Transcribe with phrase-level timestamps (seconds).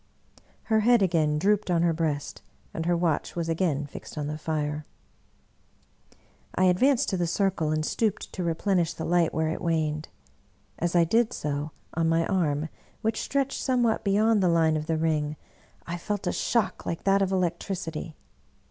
[0.63, 2.41] Her head again drooped on her breast,
[2.73, 4.83] and her watch was again fixed on the fire.
[6.55, 10.07] I advanced to the circle and stooped to replenish the light where it waned.
[10.79, 12.69] As I did so, on my arm,
[13.03, 15.35] which stretched somewhat beyond the line of the ring,
[15.85, 18.15] I felt a shock Uke that of electricity.